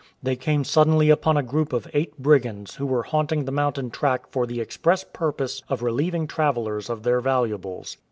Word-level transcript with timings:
They 0.23 0.35
came 0.35 0.63
suddenly 0.63 1.11
upon 1.11 1.37
a 1.37 1.43
group 1.43 1.71
of 1.73 1.87
eight 1.93 2.17
brigands 2.17 2.73
who 2.77 2.87
were 2.87 3.03
haunting 3.03 3.45
the 3.45 3.51
mountain 3.51 3.91
track 3.91 4.27
for 4.31 4.47
the 4.47 4.59
express 4.59 5.03
purpose 5.03 5.61
of 5.69 5.83
relieving 5.83 6.25
travellers 6.25 6.89
of 6.89 7.03
their 7.03 7.21
valuables. 7.21 7.97